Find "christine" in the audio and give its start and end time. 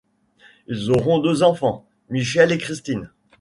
2.57-3.11